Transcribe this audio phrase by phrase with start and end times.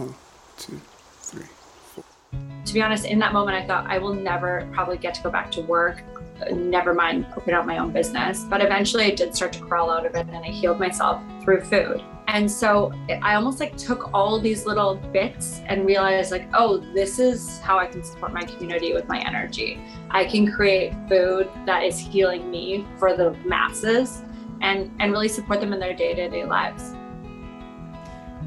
[0.00, 0.14] One,
[0.56, 0.80] two,
[1.18, 1.44] three,
[1.94, 2.04] four.
[2.64, 5.30] To be honest, in that moment, I thought I will never probably get to go
[5.30, 6.02] back to work.
[6.50, 8.44] Never mind open up my own business.
[8.44, 11.60] But eventually I did start to crawl out of it and I healed myself through
[11.60, 12.02] food.
[12.28, 17.18] And so I almost like took all these little bits and realized like, oh, this
[17.18, 19.78] is how I can support my community with my energy.
[20.10, 24.22] I can create food that is healing me for the masses
[24.62, 26.94] and and really support them in their day-to-day lives.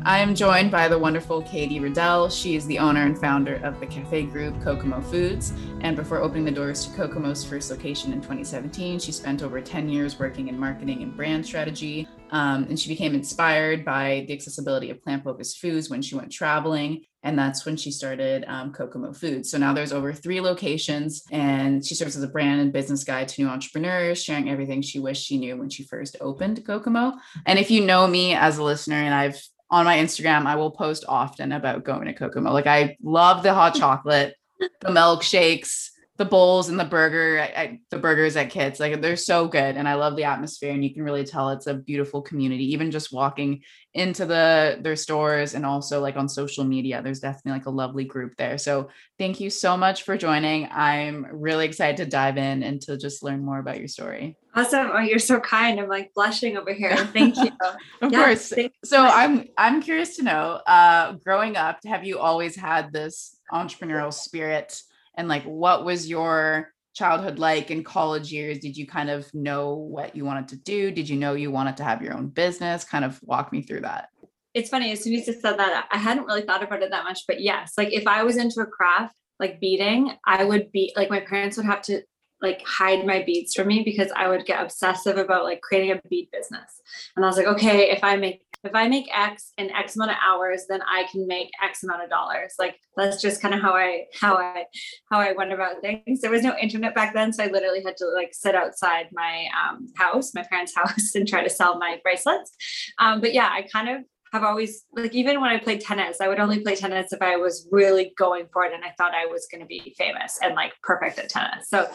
[0.06, 2.30] I am joined by the wonderful Katie Riddell.
[2.30, 5.54] She is the owner and founder of the cafe group Kokomo Foods.
[5.80, 9.88] And before opening the doors to Kokomo's first location in 2017, she spent over 10
[9.88, 12.06] years working in marketing and brand strategy.
[12.32, 16.32] Um, and she became inspired by the accessibility of plant focused foods when she went
[16.32, 17.06] traveling.
[17.26, 19.50] And that's when she started um, Kokomo Foods.
[19.50, 23.30] So now there's over three locations, and she serves as a brand and business guide
[23.30, 27.14] to new entrepreneurs, sharing everything she wished she knew when she first opened Kokomo.
[27.46, 29.42] And if you know me as a listener, and I've
[29.74, 32.52] on my Instagram, I will post often about going to Kokomo.
[32.52, 37.80] Like I love the hot chocolate, the milkshakes, the bowls and the burger, I, I,
[37.90, 38.80] the burgers at Kits.
[38.80, 40.72] Like they're so good, and I love the atmosphere.
[40.72, 42.72] And you can really tell it's a beautiful community.
[42.72, 43.64] Even just walking
[43.96, 48.04] into the their stores and also like on social media, there's definitely like a lovely
[48.04, 48.60] group there.
[48.60, 50.68] So thank you so much for joining.
[50.72, 54.38] I'm really excited to dive in and to just learn more about your story.
[54.54, 54.92] Awesome.
[54.94, 55.80] Oh, you're so kind.
[55.80, 56.96] I'm like blushing over here.
[56.96, 57.50] Thank you.
[58.02, 58.54] of course.
[58.84, 64.14] So I'm I'm curious to know, uh, growing up, have you always had this entrepreneurial
[64.14, 64.80] spirit?
[65.16, 68.60] And like what was your childhood like in college years?
[68.60, 70.92] Did you kind of know what you wanted to do?
[70.92, 72.84] Did you know you wanted to have your own business?
[72.84, 74.10] Kind of walk me through that.
[74.54, 77.06] It's funny, as soon as you said that, I hadn't really thought about it that
[77.06, 77.22] much.
[77.28, 81.10] But yes, like if I was into a craft, like beading, I would be like
[81.10, 82.04] my parents would have to
[82.40, 86.02] like hide my beads from me because I would get obsessive about like creating a
[86.08, 86.82] bead business.
[87.16, 90.12] And I was like, okay, if I make if I make X in X amount
[90.12, 92.54] of hours, then I can make X amount of dollars.
[92.58, 94.66] Like that's just kind of how I how I
[95.12, 96.22] how I went about things.
[96.22, 99.48] There was no internet back then, so I literally had to like sit outside my
[99.62, 102.56] um, house, my parents' house, and try to sell my bracelets.
[103.00, 106.28] Um, but yeah, I kind of have always like even when I played tennis, I
[106.28, 109.28] would only play tennis if I was really going for it and I thought I
[109.28, 111.70] was going to be famous and like perfect at tennis.
[111.70, 111.88] So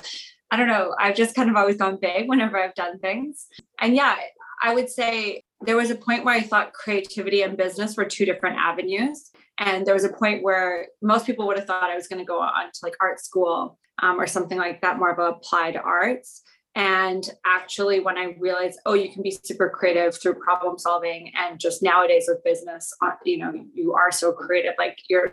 [0.50, 0.94] I don't know.
[0.98, 3.46] I've just kind of always gone big whenever I've done things.
[3.80, 4.16] And yeah,
[4.62, 8.24] I would say there was a point where I thought creativity and business were two
[8.24, 9.30] different avenues.
[9.58, 12.24] And there was a point where most people would have thought I was going to
[12.24, 15.76] go on to like art school um, or something like that, more of an applied
[15.76, 16.42] arts.
[16.74, 21.58] And actually, when I realized, oh, you can be super creative through problem solving, and
[21.58, 24.74] just nowadays with business, uh, you know, you are so creative.
[24.78, 25.28] Like you're,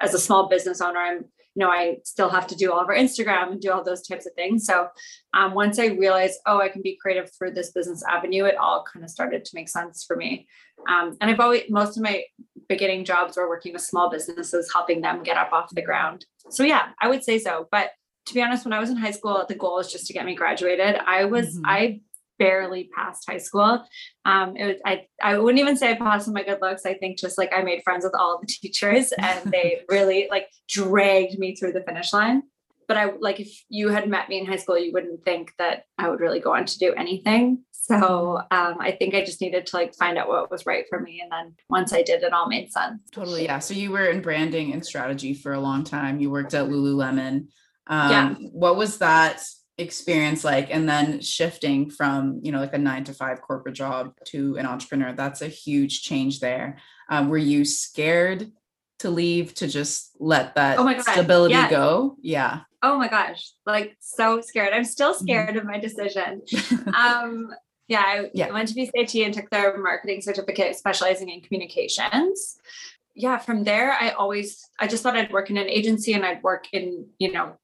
[0.00, 1.26] as a small business owner, I'm
[1.60, 4.00] you know, I still have to do all of our Instagram and do all those
[4.00, 4.64] types of things.
[4.64, 4.88] So
[5.34, 8.82] um, once I realized, oh, I can be creative through this business avenue, it all
[8.90, 10.48] kind of started to make sense for me.
[10.88, 12.24] Um, and I've always, most of my
[12.66, 16.24] beginning jobs were working with small businesses, helping them get up off the ground.
[16.48, 17.68] So yeah, I would say so.
[17.70, 17.90] But
[18.24, 20.24] to be honest, when I was in high school, the goal was just to get
[20.24, 20.96] me graduated.
[21.06, 21.66] I was, mm-hmm.
[21.66, 22.00] I
[22.40, 23.84] barely passed high school.
[24.24, 26.86] Um, it was, I, I wouldn't even say I passed with my good looks.
[26.86, 30.48] I think just like I made friends with all the teachers and they really like
[30.68, 32.42] dragged me through the finish line.
[32.88, 35.84] But I like if you had met me in high school, you wouldn't think that
[35.96, 37.62] I would really go on to do anything.
[37.70, 40.98] So um, I think I just needed to like find out what was right for
[40.98, 41.20] me.
[41.22, 43.00] And then once I did, it all made sense.
[43.12, 43.44] Totally.
[43.44, 43.60] Yeah.
[43.60, 46.20] So you were in branding and strategy for a long time.
[46.20, 47.46] You worked at Lululemon.
[47.86, 48.34] Um, yeah.
[48.52, 49.42] What was that
[49.80, 54.12] experience like and then shifting from you know like a nine to five corporate job
[54.24, 58.52] to an entrepreneur that's a huge change there um, were you scared
[58.98, 61.02] to leave to just let that oh my God.
[61.02, 61.70] stability yes.
[61.70, 65.24] go yeah oh my gosh like so scared i'm still mm-hmm.
[65.24, 65.58] scared mm-hmm.
[65.58, 66.42] of my decision
[66.94, 67.50] um
[67.88, 68.52] yeah I yeah.
[68.52, 72.58] went to BCIT and took their marketing certificate specializing in communications
[73.14, 76.42] yeah from there i always i just thought i'd work in an agency and i'd
[76.42, 77.56] work in you know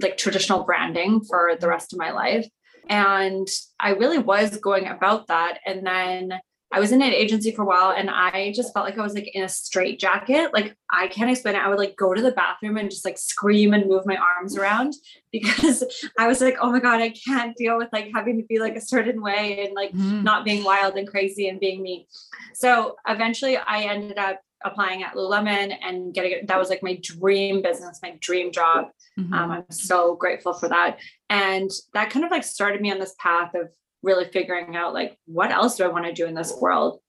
[0.00, 2.46] like traditional branding for the rest of my life.
[2.88, 3.48] And
[3.78, 5.58] I really was going about that.
[5.66, 6.40] And then
[6.72, 9.14] I was in an agency for a while and I just felt like I was
[9.14, 10.54] like in a straight jacket.
[10.54, 11.62] Like I can't explain it.
[11.62, 14.56] I would like go to the bathroom and just like scream and move my arms
[14.56, 14.94] around
[15.32, 15.84] because
[16.18, 18.76] I was like, oh my God, I can't deal with like having to be like
[18.76, 20.22] a certain way and like mm.
[20.22, 22.08] not being wild and crazy and being me.
[22.54, 26.46] So eventually I ended up applying at Lululemon and getting it.
[26.48, 28.86] That was like my dream business, my dream job.
[29.18, 29.32] Mm-hmm.
[29.32, 30.98] Um, I'm so grateful for that.
[31.30, 33.68] And that kind of like started me on this path of
[34.02, 37.00] really figuring out like, what else do I want to do in this world?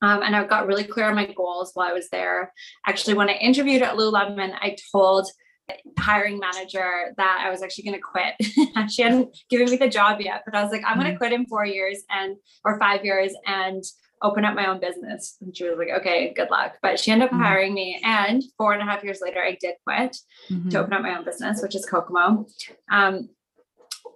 [0.00, 2.52] Um, and I got really clear on my goals while I was there.
[2.86, 5.28] Actually, when I interviewed at Lululemon, I told
[5.66, 8.90] the hiring manager that I was actually going to quit.
[8.90, 11.18] she hadn't given me the job yet, but I was like, I'm going to mm-hmm.
[11.18, 13.82] quit in four years and or five years, and
[14.22, 15.36] open up my own business.
[15.40, 16.76] And she was like, okay, good luck.
[16.82, 17.40] But she ended up Mhm.
[17.42, 18.00] hiring me.
[18.04, 20.16] And four and a half years later, I did quit
[20.50, 20.70] Mhm.
[20.70, 22.46] to open up my own business, which is Kokomo.
[22.90, 23.30] Um,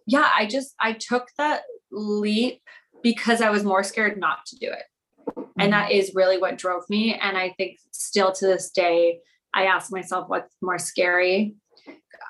[0.06, 2.60] yeah, I just I took that leap
[3.02, 4.84] because I was more scared not to do it.
[5.58, 7.14] And that is really what drove me.
[7.14, 9.20] And I think still to this day,
[9.54, 11.54] I ask myself what's more scary.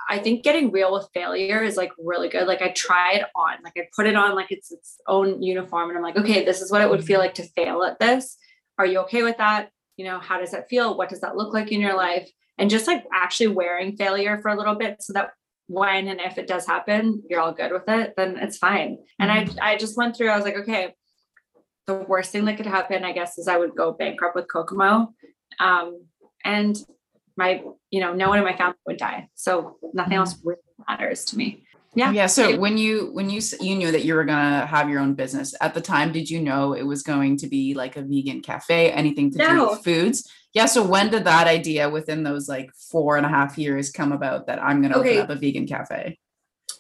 [0.09, 2.47] I think getting real with failure is like really good.
[2.47, 5.89] Like I try it on, like I put it on like it's its own uniform.
[5.89, 8.37] And I'm like, okay, this is what it would feel like to fail at this.
[8.79, 9.71] Are you okay with that?
[9.97, 10.97] You know, how does that feel?
[10.97, 12.29] What does that look like in your life?
[12.59, 15.31] And just like actually wearing failure for a little bit so that
[15.69, 18.99] when and if it does happen, you're all good with it, then it's fine.
[19.19, 20.95] And I I just went through, I was like, okay,
[21.87, 25.15] the worst thing that could happen, I guess, is I would go bankrupt with Kokomo.
[25.61, 26.07] Um,
[26.45, 26.77] and
[27.37, 29.29] my, you know, no one in my family would die.
[29.35, 31.65] So nothing else really matters to me.
[31.95, 32.11] Yeah.
[32.13, 32.27] Yeah.
[32.27, 35.13] So It- when you when you you knew that you were gonna have your own
[35.15, 38.41] business at the time, did you know it was going to be like a vegan
[38.41, 40.31] cafe, anything to do with foods?
[40.55, 40.67] Yeah.
[40.67, 44.47] So when did that idea within those like four and a half years come about
[44.47, 45.19] that I'm gonna Okay.
[45.19, 46.19] open up a vegan cafe?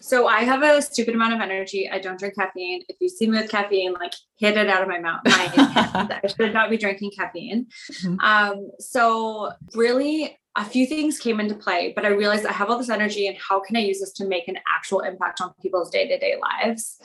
[0.00, 1.88] So I have a stupid amount of energy.
[1.88, 2.82] I don't drink caffeine.
[2.88, 5.20] If you see me with caffeine, like hit it out of my mouth.
[5.26, 5.52] My.
[6.24, 7.66] I should not be drinking caffeine.
[7.92, 8.16] Mhm.
[8.20, 12.78] Um, so really a few things came into play, but I realized I have all
[12.78, 15.90] this energy and how can I use this to make an actual impact on people's
[15.90, 17.00] day-to-day lives?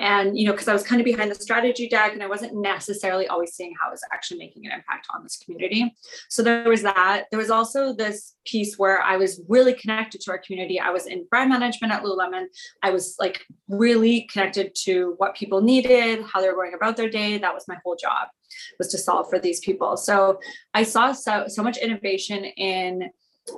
[0.00, 2.54] And you know, because I was kind of behind the strategy deck and I wasn't
[2.54, 5.94] necessarily always seeing how I was actually making an impact on this community.
[6.30, 7.26] So there was that.
[7.30, 10.80] There was also this piece where I was really connected to our community.
[10.80, 12.46] I was in brand management at Lululemon.
[12.82, 17.10] I was like really connected to what people needed, how they were going about their
[17.10, 17.36] day.
[17.36, 18.28] That was my whole job
[18.78, 19.96] was to solve for these people.
[19.96, 20.40] So
[20.74, 23.10] I saw so so much innovation in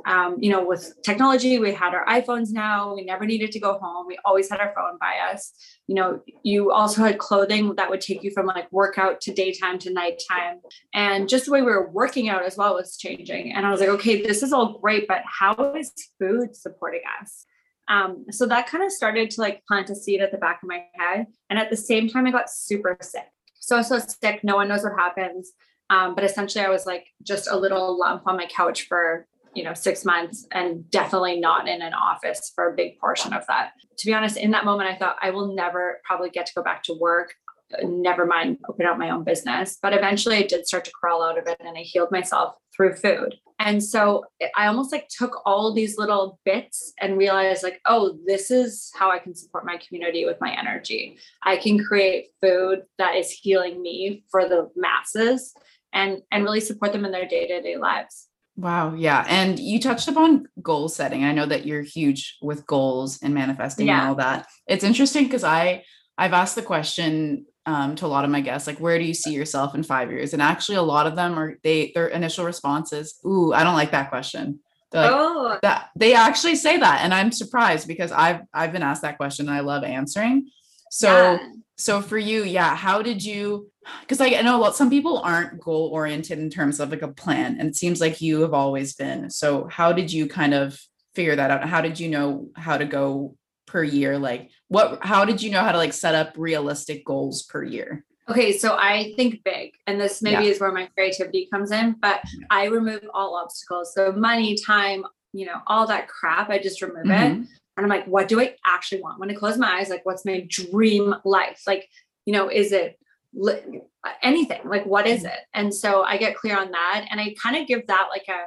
[0.06, 2.94] um, you know, with technology, we had our iPhones now.
[2.94, 4.06] We never needed to go home.
[4.06, 5.52] We always had our phone by us.
[5.86, 9.78] You know, you also had clothing that would take you from like workout to daytime
[9.80, 10.60] to nighttime.
[10.94, 13.52] And just the way we were working out as well was changing.
[13.52, 17.44] And I was like, okay, this is all great, but how is food supporting us?
[17.88, 20.68] Um, so that kind of started to like plant a seed at the back of
[20.68, 21.26] my head.
[21.50, 23.26] And at the same time, I got super sick.
[23.54, 24.42] So, so sick.
[24.42, 25.52] No one knows what happens.
[25.90, 29.62] Um, but essentially, I was like just a little lump on my couch for you
[29.62, 33.72] know six months and definitely not in an office for a big portion of that.
[33.98, 36.62] To be honest in that moment i thought i will never probably get to go
[36.62, 37.34] back to work.
[37.82, 39.78] Never mind open up my own business.
[39.80, 42.94] But eventually i did start to crawl out of it and i healed myself through
[42.94, 43.36] food.
[43.58, 44.24] And so
[44.56, 49.10] i almost like took all these little bits and realized like oh this is how
[49.10, 51.18] i can support my community with my energy.
[51.42, 55.54] I can create food that is healing me for the masses
[55.92, 58.94] and and really support them in their day-to-day lives Wow.
[58.94, 59.24] Yeah.
[59.28, 61.24] And you touched upon goal setting.
[61.24, 64.46] I know that you're huge with goals and manifesting and all that.
[64.66, 65.84] It's interesting because I
[66.18, 69.14] I've asked the question um, to a lot of my guests, like, where do you
[69.14, 70.32] see yourself in five years?
[70.32, 73.74] And actually, a lot of them are they their initial response is, "Ooh, I don't
[73.74, 74.60] like that question."
[74.90, 78.82] They're like, oh that they actually say that, and I'm surprised because I've I've been
[78.82, 80.50] asked that question and I love answering.
[80.92, 81.48] So yeah.
[81.78, 83.70] so for you, yeah, how did you
[84.02, 87.00] because like I know a lot some people aren't goal oriented in terms of like
[87.00, 89.30] a plan, and it seems like you have always been.
[89.30, 90.78] So how did you kind of
[91.14, 91.66] figure that out?
[91.66, 93.36] How did you know how to go
[93.66, 94.18] per year?
[94.18, 98.04] Like what how did you know how to like set up realistic goals per year?
[98.28, 102.20] Okay, so I think big, and this maybe is where my creativity comes in, but
[102.50, 103.94] I remove all obstacles.
[103.94, 107.08] So money, time, you know, all that crap, I just remove it.
[107.08, 107.42] Mm-hmm.
[107.82, 109.18] And I'm like, what do I actually want?
[109.18, 111.62] When I close my eyes, like, what's my dream life?
[111.66, 111.88] Like,
[112.24, 112.98] you know, is it
[113.34, 113.82] li-
[114.22, 114.60] anything?
[114.64, 115.40] Like, what is it?
[115.52, 118.44] And so I get clear on that, and I kind of give that like a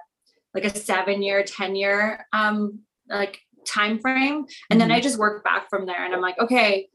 [0.53, 5.43] like a seven year, ten year, um, like time frame, and then I just work
[5.43, 6.05] back from there.
[6.05, 6.87] And I'm like, okay,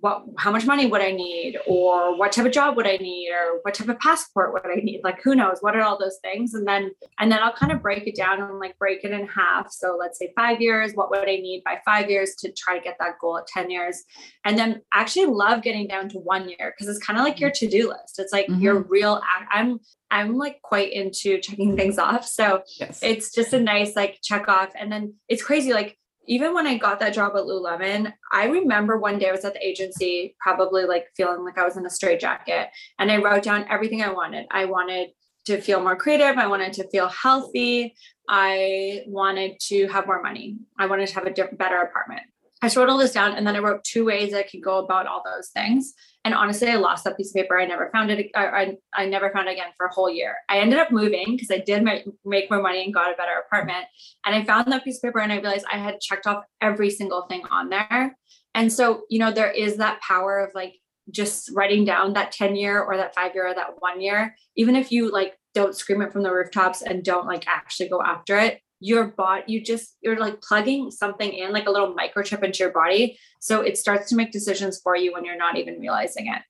[0.00, 0.24] what?
[0.38, 3.60] How much money would I need, or what type of job would I need, or
[3.62, 5.00] what type of passport would I need?
[5.04, 5.58] Like, who knows?
[5.60, 6.54] What are all those things?
[6.54, 9.26] And then and then I'll kind of break it down and like break it in
[9.26, 9.70] half.
[9.70, 12.84] So let's say five years, what would I need by five years to try to
[12.84, 14.02] get that goal at 10 years?
[14.44, 17.50] And then actually love getting down to one year because it's kind of like your
[17.50, 17.66] mm-hmm.
[17.66, 18.18] to-do list.
[18.18, 18.90] It's like your mm-hmm.
[18.90, 19.20] real
[19.52, 19.80] I'm
[20.10, 22.26] I'm like quite into checking things off.
[22.26, 23.00] So Yes.
[23.02, 24.70] it's just a nice like check off.
[24.78, 25.72] And then it's crazy.
[25.72, 29.44] Like even when I got that job at Lululemon, I remember one day I was
[29.44, 33.42] at the agency, probably like feeling like I was in a straitjacket, and I wrote
[33.42, 34.46] down everything I wanted.
[34.50, 35.10] I wanted
[35.46, 36.38] to feel more creative.
[36.38, 37.94] I wanted to feel healthy.
[38.28, 40.58] I wanted to have more money.
[40.78, 42.22] I wanted to have a better apartment.
[42.62, 44.78] I just wrote all this down and then I wrote two ways I could go
[44.78, 45.94] about all those things.
[46.24, 47.58] And honestly, I lost that piece of paper.
[47.58, 48.30] I never found it.
[48.36, 50.36] I, I, I never found it again for a whole year.
[50.48, 53.32] I ended up moving because I did make, make more money and got a better
[53.44, 53.86] apartment.
[54.24, 56.90] And I found that piece of paper and I realized I had checked off every
[56.90, 58.16] single thing on there.
[58.54, 60.76] And so, you know, there is that power of like
[61.10, 64.76] just writing down that 10 year or that five year or that one year, even
[64.76, 68.38] if you like don't scream it from the rooftops and don't like actually go after
[68.38, 72.64] it, your body, you just, you're like plugging something in, like a little microchip into
[72.64, 73.18] your body.
[73.40, 76.42] So it starts to make decisions for you when you're not even realizing it.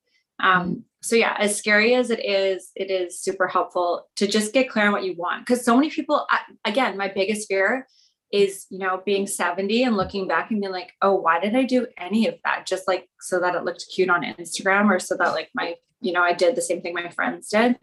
[0.43, 4.71] Um, so yeah, as scary as it is, it is super helpful to just get
[4.71, 5.47] clear on what you want.
[5.47, 6.27] Cause so many people,
[6.65, 7.87] again, my biggest fear
[8.33, 11.65] is, you know, being 70 and looking back and being like, oh, why did I
[11.65, 12.67] do any of that?
[12.67, 16.13] Just like so that it looked cute on Instagram or so that like my, you
[16.13, 17.77] know, I did the same thing my friends did.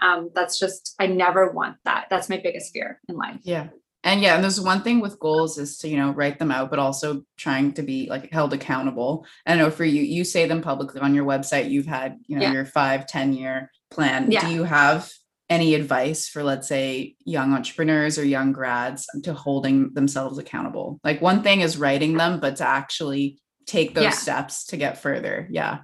[0.00, 2.06] Um, that's just, I never want that.
[2.10, 3.40] That's my biggest fear in life.
[3.44, 3.68] Yeah.
[4.04, 6.70] And yeah, and there's one thing with goals is to, you know, write them out,
[6.70, 9.26] but also trying to be like held accountable.
[9.46, 12.42] I know for you, you say them publicly on your website, you've had, you know,
[12.42, 12.52] yeah.
[12.52, 14.30] your five, 10 year plan.
[14.30, 14.46] Yeah.
[14.46, 15.10] Do you have
[15.48, 20.98] any advice for, let's say, young entrepreneurs or young grads to holding themselves accountable?
[21.04, 24.10] Like one thing is writing them, but to actually take those yeah.
[24.10, 25.46] steps to get further.
[25.50, 25.80] Yeah.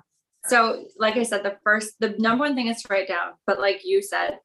[0.46, 3.60] So, like I said, the first, the number one thing is to write down, but
[3.60, 4.38] like you said,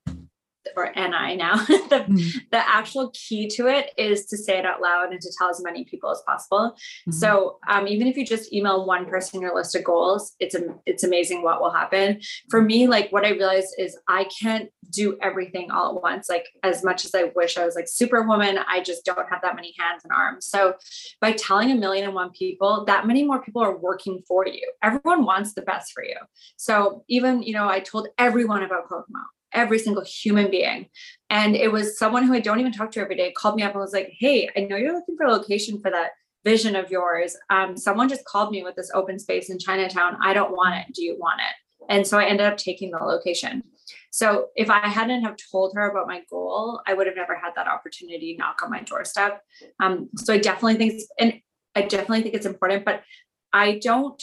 [0.75, 2.37] or NI now, the, mm-hmm.
[2.51, 5.61] the actual key to it is to say it out loud and to tell as
[5.63, 6.71] many people as possible.
[6.71, 7.11] Mm-hmm.
[7.11, 10.55] So um, even if you just email one person your list of goals, it's
[10.85, 12.21] it's amazing what will happen.
[12.49, 16.29] For me, like what I realized is I can't do everything all at once.
[16.29, 19.55] Like as much as I wish I was like superwoman, I just don't have that
[19.55, 20.45] many hands and arms.
[20.45, 20.75] So
[21.19, 24.71] by telling a million and one people, that many more people are working for you.
[24.81, 26.17] Everyone wants the best for you.
[26.57, 29.19] So even, you know, I told everyone about Kokomo
[29.53, 30.87] every single human being.
[31.29, 33.71] And it was someone who I don't even talk to every day called me up
[33.71, 36.11] and was like, Hey, I know you're looking for a location for that
[36.43, 37.35] vision of yours.
[37.49, 40.17] Um, someone just called me with this open space in Chinatown.
[40.21, 40.93] I don't want it.
[40.93, 41.55] Do you want it?
[41.89, 43.63] And so I ended up taking the location.
[44.11, 47.51] So if I hadn't have told her about my goal, I would have never had
[47.55, 49.41] that opportunity knock on my doorstep.
[49.79, 51.41] Um, so I definitely think, and
[51.75, 53.03] I definitely think it's important, but
[53.51, 54.21] I don't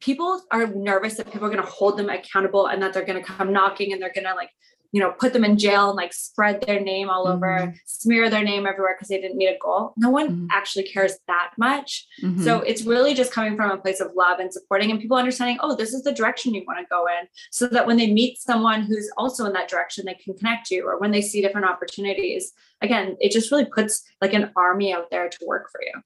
[0.00, 3.22] people are nervous that people are going to hold them accountable and that they're going
[3.22, 4.50] to come knocking and they're going to like
[4.92, 7.76] you know put them in jail and like spread their name all over mm-hmm.
[7.84, 10.46] smear their name everywhere because they didn't meet a goal no one mm-hmm.
[10.52, 12.42] actually cares that much mm-hmm.
[12.42, 15.58] so it's really just coming from a place of love and supporting and people understanding
[15.60, 18.38] oh this is the direction you want to go in so that when they meet
[18.38, 21.68] someone who's also in that direction they can connect you or when they see different
[21.68, 26.00] opportunities again it just really puts like an army out there to work for you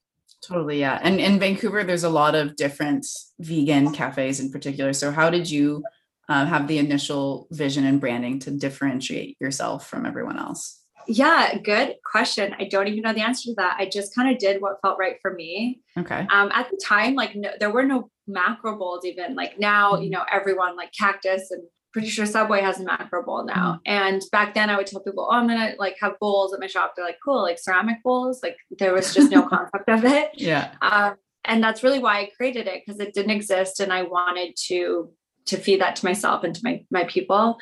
[0.45, 0.99] Totally, yeah.
[1.03, 3.05] And in Vancouver, there's a lot of different
[3.39, 4.91] vegan cafes in particular.
[4.93, 5.83] So, how did you
[6.29, 10.79] uh, have the initial vision and branding to differentiate yourself from everyone else?
[11.07, 12.55] Yeah, good question.
[12.59, 13.77] I don't even know the answer to that.
[13.79, 15.81] I just kind of did what felt right for me.
[15.97, 16.27] Okay.
[16.31, 19.35] Um, at the time, like no, there were no macro bowls even.
[19.35, 20.11] Like now, you mm-hmm.
[20.11, 23.79] know, everyone like cactus and pretty sure Subway has a macro bowl now.
[23.87, 23.93] Mm-hmm.
[23.93, 26.67] And back then I would tell people, oh, I'm gonna like have bowls at my
[26.67, 26.93] shop.
[26.95, 28.41] They're like, cool, like ceramic bowls.
[28.43, 30.31] Like there was just no concept of it.
[30.35, 30.73] Yeah.
[30.81, 34.55] Um, and that's really why I created it because it didn't exist and I wanted
[34.67, 35.11] to
[35.47, 37.57] to feed that to myself and to my my people.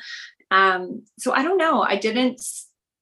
[0.50, 1.82] Um, so I don't know.
[1.82, 2.40] I didn't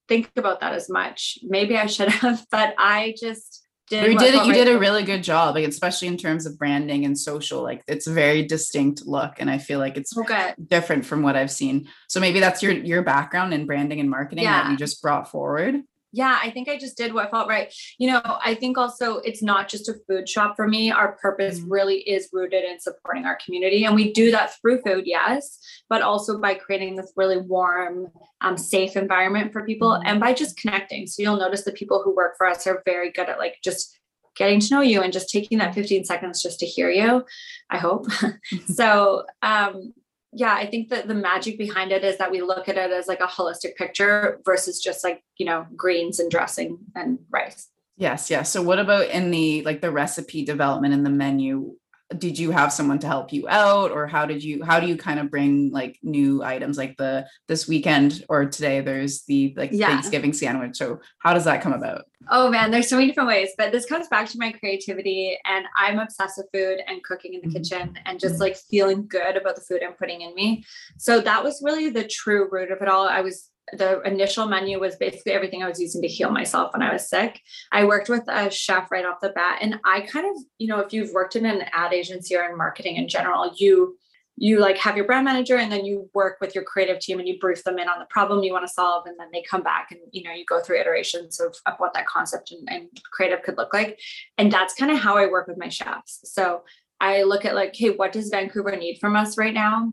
[0.09, 1.39] think about that as much.
[1.43, 5.03] Maybe I should have, but I just did you did it you did a really
[5.03, 9.07] good job like especially in terms of branding and social like it's a very distinct
[9.07, 10.55] look and i feel like it's okay.
[10.69, 14.45] different from what i've seen so maybe that's your your background in branding and marketing
[14.45, 14.63] yeah.
[14.63, 15.77] that you just brought forward
[16.13, 17.73] yeah, I think I just did what felt right.
[17.99, 20.91] You know, I think also it's not just a food shop for me.
[20.91, 21.73] Our purpose mm-hmm.
[21.73, 23.85] really is rooted in supporting our community.
[23.85, 28.09] And we do that through food, yes, but also by creating this really warm,
[28.41, 30.07] um, safe environment for people mm-hmm.
[30.07, 31.07] and by just connecting.
[31.07, 33.99] So you'll notice the people who work for us are very good at like just
[34.37, 37.25] getting to know you and just taking that 15 seconds just to hear you.
[37.69, 38.07] I hope.
[38.67, 39.93] so um
[40.33, 43.07] yeah, I think that the magic behind it is that we look at it as
[43.07, 47.69] like a holistic picture versus just like, you know, greens and dressing and rice.
[47.97, 48.51] Yes, yes.
[48.51, 51.75] So what about in the like the recipe development in the menu?
[52.17, 53.91] Did you have someone to help you out?
[53.91, 57.27] Or how did you how do you kind of bring like new items like the
[57.49, 59.89] this weekend or today there's the like yeah.
[59.89, 60.77] thanksgiving sandwich.
[60.77, 62.07] So how does that come about?
[62.31, 65.67] Oh man there's so many different ways but this comes back to my creativity and
[65.77, 67.63] i'm obsessed with food and cooking in the mm-hmm.
[67.63, 70.65] kitchen and just like feeling good about the food i'm putting in me.
[70.97, 73.09] So that was really the true root of it all.
[73.09, 76.83] I was the initial menu was basically everything I was using to heal myself when
[76.83, 77.41] I was sick.
[77.73, 79.59] I worked with a chef right off the bat.
[79.61, 82.57] And I kind of, you know, if you've worked in an ad agency or in
[82.57, 83.97] marketing in general, you
[84.41, 87.27] you like have your brand manager and then you work with your creative team and
[87.27, 89.63] you brief them in on the problem you want to solve and then they come
[89.63, 92.89] back and you know you go through iterations of, of what that concept and, and
[93.13, 93.99] creative could look like
[94.39, 96.63] and that's kind of how i work with my chefs so
[97.01, 99.93] i look at like hey what does vancouver need from us right now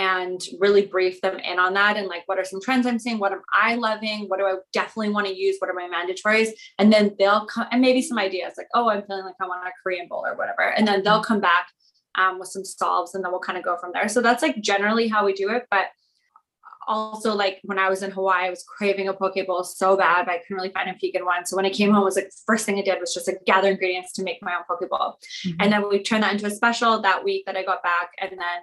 [0.00, 3.18] and really brief them in on that and like what are some trends i'm seeing
[3.18, 6.48] what am i loving what do i definitely want to use what are my mandatories
[6.78, 9.66] and then they'll come and maybe some ideas like oh i'm feeling like i want
[9.66, 11.66] a korean bowl or whatever and then they'll come back
[12.16, 14.08] um, with some solves, and then we'll kind of go from there.
[14.08, 15.66] So that's like generally how we do it.
[15.70, 15.86] But
[16.88, 20.26] also like when I was in Hawaii, I was craving a poke bowl so bad,
[20.26, 21.46] but I couldn't really find a vegan one.
[21.46, 23.38] So when I came home, it was like first thing I did was just like
[23.46, 25.18] gather ingredients to make my own poke bowl.
[25.46, 25.56] Mm-hmm.
[25.60, 28.10] And then we turned that into a special that week that I got back.
[28.20, 28.60] And then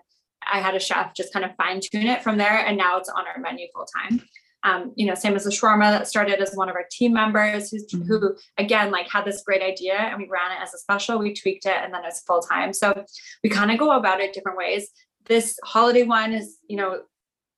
[0.51, 2.65] I had a chef just kind of fine tune it from there.
[2.65, 4.21] And now it's on our menu full time.
[4.63, 7.69] Um, you know, same as the shawarma that started as one of our team members
[7.69, 8.07] who's, mm-hmm.
[8.07, 11.19] who again like had this great idea and we ran it as a special.
[11.19, 12.73] We tweaked it and then it's full time.
[12.73, 13.05] So
[13.43, 14.89] we kind of go about it different ways.
[15.25, 17.01] This holiday one is, you know,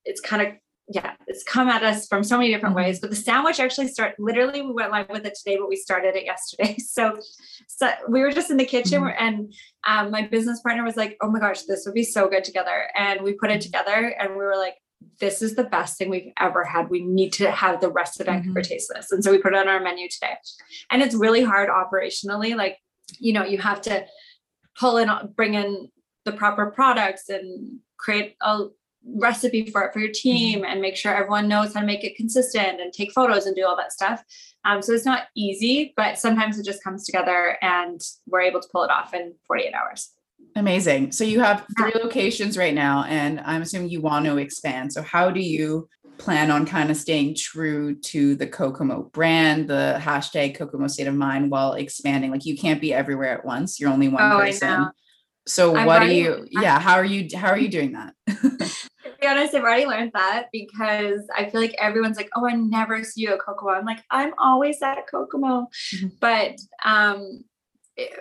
[0.05, 0.53] it's kind of
[0.91, 2.97] yeah, it's come at us from so many different ways.
[2.97, 3.01] Mm-hmm.
[3.01, 6.15] But the sandwich actually start literally we went live with it today, but we started
[6.15, 6.77] it yesterday.
[6.89, 7.17] So,
[7.67, 9.23] so we were just in the kitchen mm-hmm.
[9.23, 9.53] and
[9.87, 12.87] um, my business partner was like, "Oh my gosh, this would be so good together."
[12.95, 14.73] And we put it together, and we were like,
[15.19, 16.89] "This is the best thing we've ever had.
[16.89, 18.69] We need to have the rest of Vancouver mm-hmm.
[18.69, 20.33] taste this." And so we put it on our menu today.
[20.89, 22.55] And it's really hard operationally.
[22.55, 22.77] Like,
[23.19, 24.05] you know, you have to
[24.77, 25.89] pull in, bring in
[26.25, 28.65] the proper products and create a
[29.05, 30.71] recipe for it for your team mm-hmm.
[30.71, 33.65] and make sure everyone knows how to make it consistent and take photos and do
[33.65, 34.23] all that stuff.
[34.65, 38.67] Um, so it's not easy, but sometimes it just comes together and we're able to
[38.71, 40.11] pull it off in 48 hours.
[40.55, 41.11] Amazing.
[41.11, 44.91] So you have three locations right now, and I'm assuming you want to expand.
[44.91, 45.87] So how do you
[46.17, 51.13] plan on kind of staying true to the Kokomo brand, the hashtag Kokomo state of
[51.13, 52.31] mind while expanding?
[52.31, 53.79] Like you can't be everywhere at once.
[53.79, 54.89] You're only one oh, person.
[55.47, 58.13] So I'm what are you yeah, how are you how are you doing that?
[59.19, 63.03] be honest, I've already learned that because I feel like everyone's like, oh, I never
[63.03, 63.71] see you at Kokomo.
[63.71, 65.67] I'm like, I'm always at Kokomo.
[65.95, 66.07] Mm-hmm.
[66.19, 67.43] But um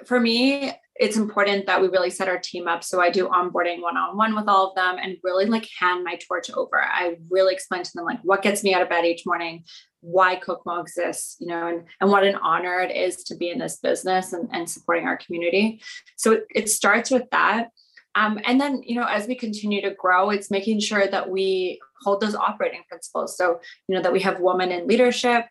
[0.06, 2.82] for me, it's important that we really set our team up.
[2.82, 6.02] So I do onboarding one on one with all of them and really like hand
[6.02, 6.82] my torch over.
[6.82, 9.64] I really explain to them like what gets me out of bed each morning,
[10.00, 13.58] why Kokomo exists, you know, and, and what an honor it is to be in
[13.58, 15.80] this business and, and supporting our community.
[16.16, 17.68] So it, it starts with that.
[18.14, 21.80] Um, and then, you know, as we continue to grow, it's making sure that we
[22.02, 23.36] hold those operating principles.
[23.36, 25.46] So, you know, that we have women in leadership,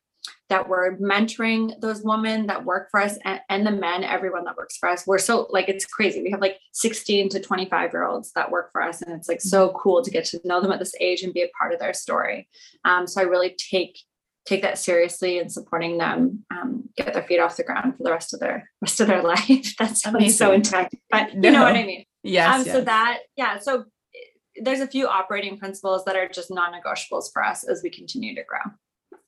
[0.50, 4.58] that we're mentoring those women that work for us and, and, the men, everyone that
[4.58, 5.06] works for us.
[5.06, 6.22] We're so like, it's crazy.
[6.22, 9.02] We have like 16 to 25 year olds that work for us.
[9.02, 11.44] And it's like so cool to get to know them at this age and be
[11.44, 12.48] a part of their story.
[12.86, 14.00] Um, so I really take
[14.48, 18.12] take that seriously and supporting them um, get their feet off the ground for the
[18.12, 19.76] rest of their rest of their life.
[19.78, 22.06] That's so intense, but you know what I mean.
[22.24, 22.76] Yes, um, yes.
[22.76, 23.60] So that yeah.
[23.60, 27.90] So eh, there's a few operating principles that are just non-negotiables for us as we
[27.90, 28.60] continue to grow.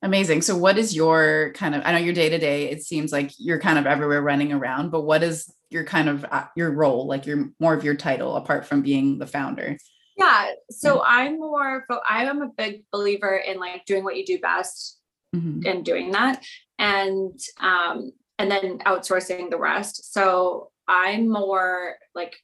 [0.02, 0.42] Amazing.
[0.42, 3.32] So what is your kind of I know your day to day it seems like
[3.38, 7.06] you're kind of everywhere running around, but what is your kind of uh, your role,
[7.06, 9.78] like your more of your title apart from being the founder?
[10.18, 10.52] Yeah.
[10.70, 15.00] So I'm more I am a big believer in like doing what you do best
[15.36, 15.66] mm-hmm.
[15.66, 16.44] and doing that
[16.78, 22.36] and um and then outsourcing the rest so i'm more like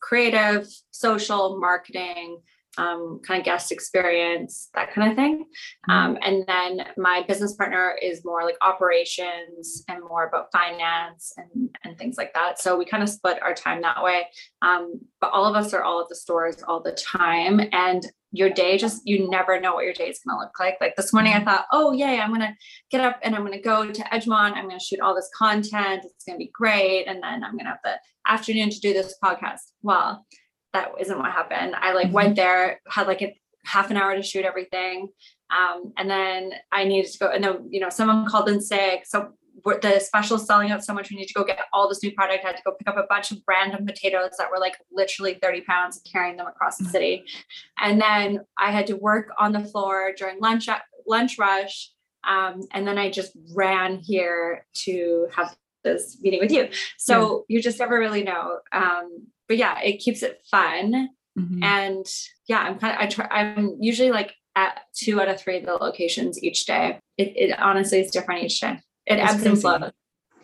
[0.00, 2.38] creative social marketing
[2.78, 5.44] um, kind of guest experience, that kind of thing.
[5.88, 5.90] Mm-hmm.
[5.90, 11.70] Um, and then my business partner is more like operations and more about finance and,
[11.84, 12.60] and things like that.
[12.60, 14.26] So we kind of split our time that way.
[14.62, 17.60] Um, but all of us are all at the stores all the time.
[17.72, 20.76] And your day just you never know what your day is going to look like
[20.80, 21.46] like this morning i mm-hmm.
[21.46, 22.52] thought oh yay i'm going to
[22.90, 25.30] get up and i'm going to go to edgemont i'm going to shoot all this
[25.34, 27.94] content it's going to be great and then i'm going to have the
[28.28, 30.26] afternoon to do this podcast well
[30.76, 31.74] that isn't what happened.
[31.74, 32.14] I like mm-hmm.
[32.14, 33.34] went there, had like a
[33.64, 35.08] half an hour to shoot everything.
[35.50, 39.04] Um, and then I needed to go, and then, you know, someone called in sick.
[39.06, 39.32] So
[39.64, 41.10] the special selling out so much.
[41.10, 42.44] We need to go get all this new product.
[42.44, 45.38] I had to go pick up a bunch of random potatoes that were like literally
[45.42, 46.92] 30 pounds and carrying them across the mm-hmm.
[46.92, 47.24] city.
[47.80, 50.68] And then I had to work on the floor during lunch,
[51.06, 51.90] lunch rush.
[52.28, 56.68] Um, and then I just ran here to have this meeting with you.
[56.98, 57.56] So yeah.
[57.56, 58.58] you just never really know.
[58.72, 61.10] Um, but yeah, it keeps it fun.
[61.38, 61.62] Mm-hmm.
[61.62, 62.06] And
[62.48, 65.66] yeah, I'm kind of, I try, I'm usually like at two out of three of
[65.66, 66.98] the locations each day.
[67.18, 68.80] It, it honestly is different each day.
[69.06, 69.92] It ebbs and flows.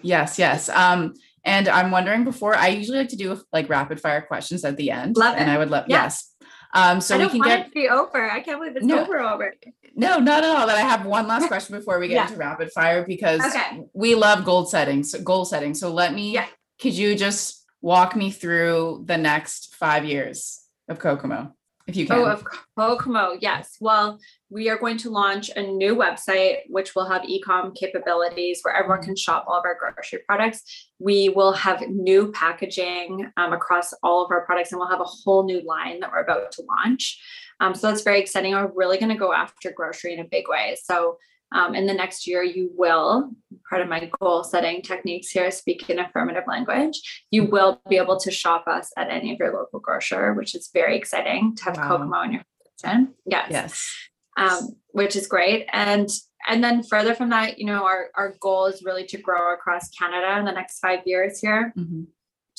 [0.03, 0.69] Yes, yes.
[0.69, 4.77] Um, and I'm wondering before I usually like to do like rapid fire questions at
[4.77, 5.17] the end.
[5.17, 5.41] Love it.
[5.41, 6.05] And I would love yeah.
[6.05, 6.29] yes.
[6.75, 8.31] Um, so we can get to be over.
[8.31, 9.75] I can't believe it's no, over already.
[9.95, 10.67] No, not at all.
[10.67, 12.27] But I have one last question before we get yeah.
[12.27, 13.83] into rapid fire because okay.
[13.93, 15.03] we love goal setting.
[15.05, 15.75] So goal setting.
[15.75, 16.33] So let me.
[16.33, 16.47] Yeah.
[16.81, 21.53] Could you just walk me through the next five years of Kokomo,
[21.87, 22.19] if you can.
[22.19, 22.45] Oh, of
[22.79, 23.77] Kokomo, yes.
[23.81, 28.75] Well, we are going to launch a new website, which will have ecom capabilities where
[28.75, 30.91] everyone can shop all of our grocery products.
[31.01, 35.05] We will have new packaging um, across all of our products, and we'll have a
[35.05, 37.21] whole new line that we're about to launch.
[37.61, 38.53] Um, so that's very exciting.
[38.53, 40.77] We're really going to go after grocery in a big way.
[40.83, 41.19] So
[41.55, 43.31] um, in the next year, you will,
[43.69, 47.01] part of my goal setting techniques here, speak in affirmative language.
[47.31, 50.71] You will be able to shop us at any of your local grocer, which is
[50.73, 51.89] very exciting to have Wow.
[51.89, 52.43] Kokomo in your
[52.81, 53.15] kitchen.
[53.27, 53.49] Yes.
[53.51, 53.97] Yes.
[54.37, 55.67] Um, which is great.
[55.73, 56.09] And
[56.49, 59.89] and then further from that, you know, our, our goal is really to grow across
[59.91, 62.07] Canada in the next five years here Mhm.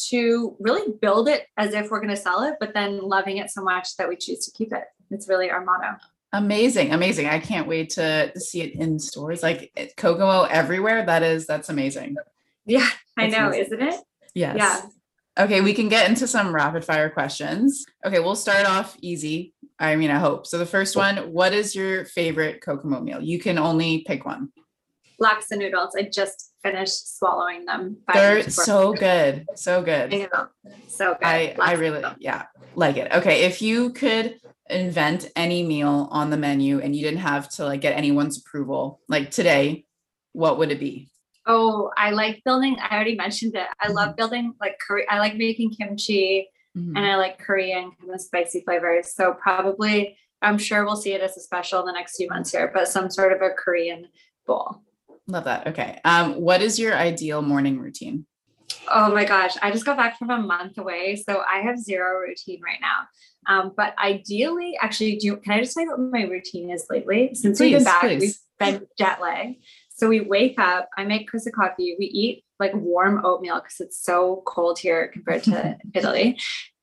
[0.10, 3.49] to really build it as if we're going to sell it, but then loving it
[3.51, 4.86] so much that we choose to keep it.
[5.12, 5.97] It's really our motto.
[6.34, 7.28] Amazing, amazing.
[7.28, 11.06] I can't wait to, to see it in stores like Kokomo everywhere.
[11.06, 12.15] That is, that's amazing.
[12.65, 13.65] Yeah, I That's know, amazing.
[13.65, 13.96] isn't it?
[14.34, 14.58] Yes.
[14.58, 15.43] Yeah.
[15.43, 17.86] Okay, we can get into some rapid fire questions.
[18.06, 19.54] Okay, we'll start off easy.
[19.80, 20.48] I mean, I hope.
[20.48, 23.22] So the first one, what is your favorite Kokomo meal?
[23.22, 24.50] You can only pick one.
[25.22, 25.96] Laksa noodles.
[25.96, 27.98] I just finished swallowing them.
[28.12, 29.46] They're so good.
[29.56, 30.13] So good.
[30.13, 30.48] I know.
[30.88, 31.26] So good.
[31.26, 33.12] I I really yeah, like it.
[33.12, 37.65] Okay, if you could invent any meal on the menu and you didn't have to
[37.65, 39.86] like get anyone's approval, like today,
[40.32, 41.10] what would it be?
[41.45, 42.78] Oh, I like building.
[42.80, 43.67] I already mentioned it.
[43.82, 45.06] I love building like curry.
[45.10, 46.97] I like making kimchi Mhm.
[46.97, 49.13] and I like Korean kind of spicy flavors.
[49.13, 52.52] So probably, I'm sure we'll see it as a special in the next few months
[52.52, 54.08] here, but some sort of a Korean
[54.47, 54.82] bowl.
[55.28, 55.67] Love that.
[55.67, 55.99] Okay.
[56.04, 58.26] Um, what is your ideal morning routine?
[58.88, 62.20] Oh my gosh, I just got back from a month away, so I have zero
[62.20, 63.08] routine right now.
[63.48, 66.86] Um, but ideally, actually, do you, can I just tell you what my routine is
[66.90, 67.34] lately?
[67.34, 68.22] Since we've been back, please.
[68.22, 69.56] we've been jet lag.
[69.90, 73.80] So we wake up, I make Chris a coffee, we eat like warm oatmeal because
[73.80, 76.39] it's so cold here compared to Italy.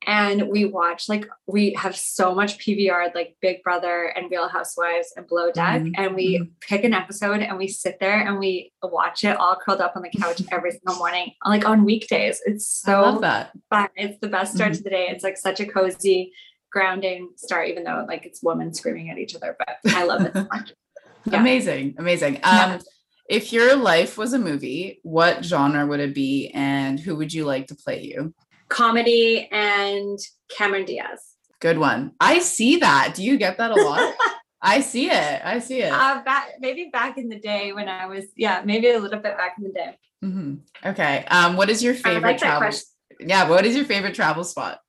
[0.07, 5.13] And we watch like we have so much PVR, like Big Brother and Real Housewives
[5.15, 5.83] and Below Deck.
[5.83, 9.57] Mhm, And we pick an episode and we sit there and we watch it all
[9.63, 12.41] curled up on the couch every single morning, like on weekdays.
[12.47, 13.53] It's so that.
[13.69, 13.89] fun.
[13.95, 15.09] It's the best start to the day.
[15.11, 16.33] It's like such a cozy,
[16.73, 19.55] grounding start, even though like it's women screaming at each other.
[19.59, 20.73] But I love it so much.
[21.27, 21.41] Yeah.
[21.41, 21.97] Amazing.
[21.99, 22.37] Amazing.
[22.37, 22.79] Um, Yeah.
[23.31, 27.45] If your life was a movie, what genre would it be and who would you
[27.45, 28.35] like to play you?
[28.69, 30.19] Comedy and
[30.51, 31.37] Cameron Diaz.
[31.61, 32.13] Good one.
[32.21, 33.13] I see that.
[33.15, 34.15] Do you get that a lot?
[34.63, 35.41] I see it.
[35.45, 35.93] I see it.
[35.93, 39.37] Uh, back maybe back in the day when I was yeah maybe a little bit
[39.37, 39.97] back in the day.
[40.25, 40.61] Mhm.
[40.85, 41.25] Okay.
[41.31, 42.71] Um, what is your favorite like travel?
[43.21, 43.49] Yeah.
[43.49, 44.81] What is your favorite travel spot?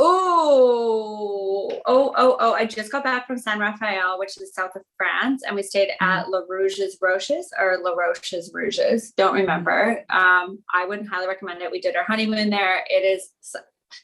[0.00, 2.52] Oh, oh, oh, oh.
[2.54, 5.90] I just got back from San Rafael, which is south of France, and we stayed
[6.00, 9.12] at La Rouge's Roches or La Roche's Rouges.
[9.16, 10.04] Don't remember.
[10.08, 11.70] Um, I wouldn't highly recommend it.
[11.72, 12.84] We did our honeymoon there.
[12.88, 13.30] It is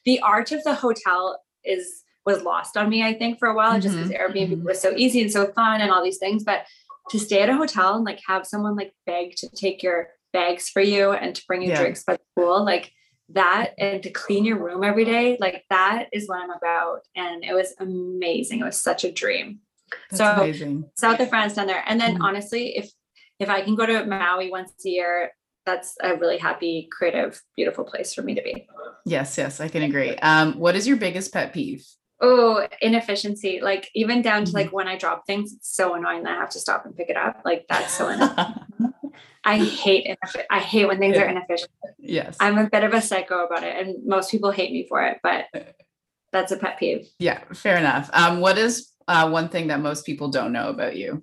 [0.04, 3.78] the art of the hotel is was lost on me, I think, for a while,
[3.78, 4.64] just because Airbnb mhm.
[4.64, 6.42] was so easy and so fun and all these things.
[6.42, 6.64] But
[7.10, 10.70] to stay at a hotel and like have someone like beg to take your bags
[10.70, 11.80] for you and to bring you Yeah.
[11.80, 12.92] drinks by the pool, like
[13.30, 17.00] that and to clean your room every day, like that is what I'm about.
[17.16, 18.60] And it was amazing.
[18.60, 19.60] It was such a dream.
[20.10, 20.90] That's So- amazing.
[20.96, 21.82] South of France down there.
[21.86, 22.24] And then Mhm.
[22.24, 22.90] honestly, if
[23.40, 25.32] if I can go to Maui once a year,
[25.66, 28.68] that's a really happy, creative, beautiful place for me to be.
[29.04, 29.36] Yes.
[29.36, 29.60] Yes.
[29.60, 30.14] I can agree.
[30.18, 31.84] Um, what is your biggest pet peeve?
[32.20, 33.60] Oh, inefficiency.
[33.60, 36.50] Like even down to like when I drop things, it's so annoying that I have
[36.50, 37.42] to stop and pick it up.
[37.44, 38.92] Like that's so annoying.
[39.44, 40.16] I hate
[40.48, 41.70] I hate when things are inefficient.
[42.04, 42.36] Yes.
[42.40, 45.18] I'm a bit of a psycho about it, and most people hate me for it,
[45.22, 45.46] but
[46.32, 47.08] that's a pet peeve.
[47.18, 47.40] yeah.
[47.52, 48.10] Fair enough.
[48.12, 51.22] Um, what is uh, one thing that most people don't know about you?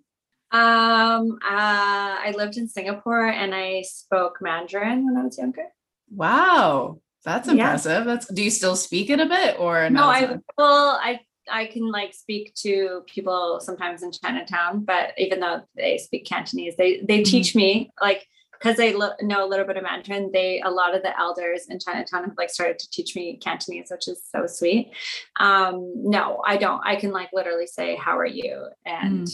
[0.53, 5.65] Um, uh, I lived in Singapore and I spoke Mandarin when I was younger.
[6.09, 6.99] Wow.
[7.23, 7.53] That's Yeah.
[7.53, 8.05] impressive.
[8.05, 11.89] That's do you still speak it a bit or No, I well, I I can
[11.91, 17.23] like speak to people sometimes in Chinatown, but even though they speak Cantonese, they they
[17.23, 18.25] teach me like
[18.61, 20.29] because I lo- know a little bit of Mandarin.
[20.31, 23.89] They a lot of the elders in Chinatown have like started to teach me Cantonese,
[23.89, 24.91] which is so sweet.
[25.39, 26.81] Um, no, I don't.
[26.85, 29.27] I can like literally say "How are you?" and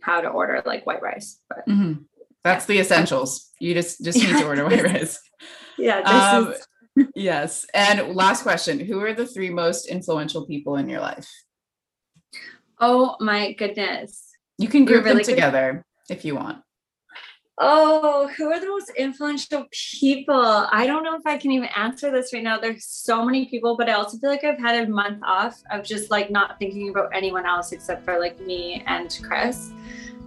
[0.00, 1.40] how to order like white rice.
[1.48, 2.04] But Mhm.
[2.44, 3.50] That's the essentials.
[3.60, 5.20] You just just need to order white rice.
[5.78, 6.66] yeah, Um, is
[7.14, 7.66] Yes.
[7.74, 11.28] And last question: Who are the three most influential people in your life?
[12.80, 14.30] oh my goodness.
[14.58, 15.30] You can group really them good.
[15.34, 16.62] together if you want.
[17.58, 20.34] Oh, who are the most influential people?
[20.34, 22.58] I don't know if I can even answer this right now.
[22.58, 25.82] There's so many people, but I also feel like I've had a month off of
[25.82, 29.70] just like not thinking about anyone else except for like me and Chris.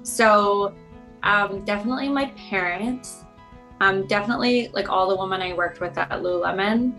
[0.01, 0.73] So,
[1.21, 3.25] um, definitely my parents.
[3.79, 6.97] Um, definitely like all the women I worked with at Lululemon.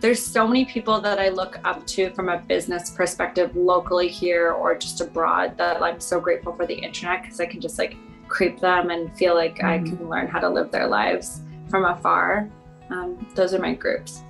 [0.00, 4.50] There's so many people that I look up to from a business perspective locally here
[4.50, 7.96] or just abroad that I'm so grateful for the internet because I can just like
[8.28, 9.98] creep them and feel like I Mhm.
[9.98, 12.48] can learn how to live their lives from afar.
[12.90, 14.22] Um, those are my groups.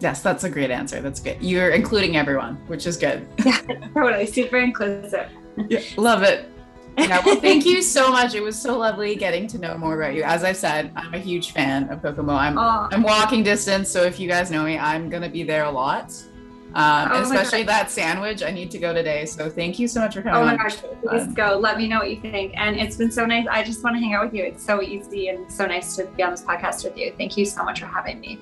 [0.00, 1.00] Yes, that's a great answer.
[1.00, 1.38] That's good.
[1.40, 3.26] You're including everyone, which is good.
[3.44, 3.58] Yeah,
[3.94, 5.28] Totally, super inclusive.
[5.68, 6.48] Yeah, love it.
[6.98, 8.34] yeah, well, thank you so much.
[8.34, 10.22] It was so lovely getting to know more about you.
[10.22, 12.34] As I said, I'm a huge fan of Kokomo.
[12.34, 12.58] I'm.
[12.58, 16.12] I'm walking distance, so if you guys know me, I'm gonna be there a lot.
[16.76, 18.42] Um, Oh especially that sandwich.
[18.42, 19.24] I need to go today.
[19.24, 20.42] So thank you so much for coming.
[20.42, 20.58] Oh my on.
[20.58, 20.76] gosh,
[21.08, 21.56] please go.
[21.58, 22.52] Let me know what you think.
[22.54, 23.46] And it's been so nice.
[23.50, 24.44] I just want to hang out with you.
[24.44, 27.14] It's so easy and so nice to be on this podcast with you.
[27.16, 28.38] Thank you so much for having me.